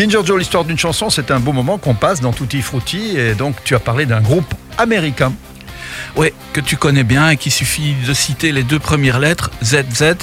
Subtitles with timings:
[0.00, 3.18] Ginger Joe, l'histoire d'une chanson, c'est un beau moment qu'on passe dans Tutti Frutti.
[3.18, 5.30] Et donc, tu as parlé d'un groupe américain.
[6.16, 10.14] Oui, que tu connais bien et qu'il suffit de citer les deux premières lettres, ZZ.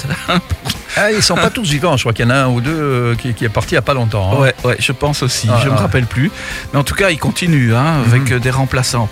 [0.96, 2.70] Ah, ils sont pas tous vivants, je crois qu'il y en a un ou deux
[2.74, 4.32] euh, qui, qui est parti il n'y a pas longtemps.
[4.32, 4.40] hein.
[4.40, 5.46] Ouais, ouais, je pense aussi.
[5.52, 5.80] Ah, je me ah.
[5.82, 6.30] rappelle plus.
[6.72, 9.08] Mais en tout cas, ils continuent hein, avec euh, des remplaçants.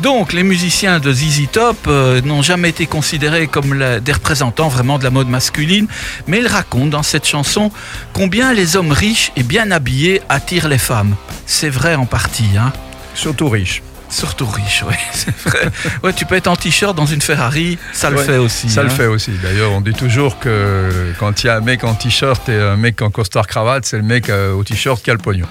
[0.00, 4.68] Donc, les musiciens de ZZ Top euh, n'ont jamais été considérés comme la- des représentants
[4.68, 5.86] vraiment de la mode masculine.
[6.26, 7.70] Mais ils racontent dans cette chanson
[8.14, 11.14] combien les hommes riches et bien habillés attirent les femmes.
[11.46, 12.56] C'est vrai en partie.
[12.58, 12.72] Hein.
[13.14, 13.82] Surtout riches.
[14.10, 15.70] Surtout riches, oui, c'est vrai.
[16.02, 18.70] Ouais, tu peux être en t-shirt dans une Ferrari, ça le Ouais, fait aussi.
[18.70, 18.92] Ça le hein.
[18.92, 19.32] fait aussi.
[19.42, 22.76] D'ailleurs, on dit toujours que quand il y a un mec en t-shirt et un
[22.76, 25.46] mec en costard cravate, c'est le mec euh, au t-shirt qui a le pognon.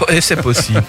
[0.08, 0.82] Oui, c'est possible.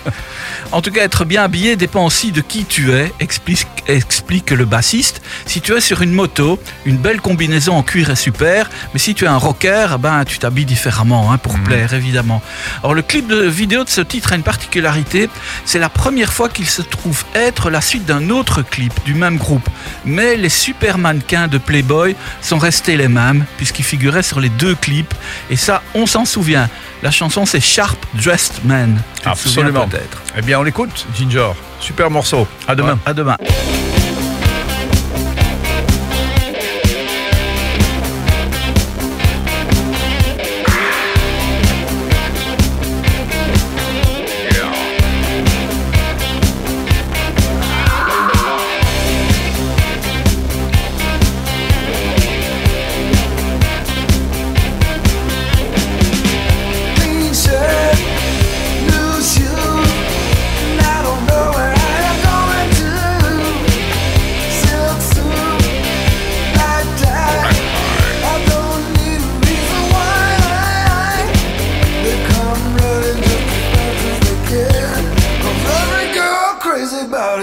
[0.72, 4.66] En tout cas, être bien habillé dépend aussi de qui tu es, explique, explique le
[4.66, 5.22] bassiste.
[5.46, 9.16] Si tu es sur une moto, une belle combinaison en cuir est super, mais si
[9.16, 12.42] tu es un rocker, ben, tu t'habilles différemment hein, pour plaire, évidemment.
[12.82, 15.30] Alors, le clip de vidéo de ce titre a une particularité,
[15.66, 19.38] c'est la première fois qu'il se trouve être la suite d'un autre clip du même
[19.38, 19.68] groupe.
[20.04, 24.76] Mais les super mannequins de Playboy sont restés les mêmes, puisqu'ils figuraient sur les deux
[24.76, 25.14] clips,
[25.50, 26.70] et ça, on s'en souvient.
[27.04, 28.95] La chanson, c'est Sharp Dressed Man.
[29.26, 29.88] Absolument.
[29.88, 30.22] peut-être.
[30.38, 31.52] Eh bien, on l'écoute, Ginger.
[31.80, 32.48] Super morceau.
[32.68, 32.94] À demain.
[32.94, 33.38] Ouais, à demain.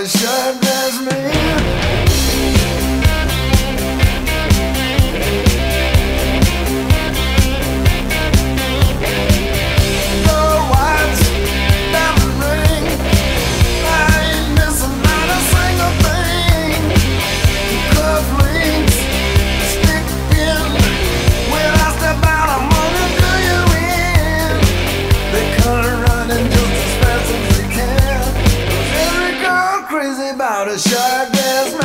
[0.02, 0.41] is shut
[30.62, 31.81] out a shark that's